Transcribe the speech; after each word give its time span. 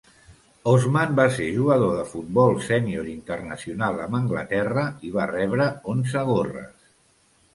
Osman 0.69 1.11
va 1.19 1.25
ser 1.35 1.49
jugador 1.57 1.91
de 1.97 2.05
futbol 2.13 2.55
sénior 2.67 3.11
internacional 3.11 4.01
amb 4.07 4.19
Anglaterra 4.21 4.85
i 5.09 5.13
va 5.17 5.29
rebre 5.33 5.71
onze 5.95 6.25
gorres. 6.31 6.89